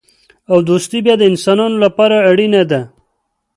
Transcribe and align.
او 0.51 0.57
دوستي 0.69 0.97
بیا 1.05 1.15
د 1.19 1.23
انسانانو 1.31 1.77
لپاره 1.85 2.15
ډېره 2.19 2.27
اړینه 2.29 2.61
ده. 2.71 2.81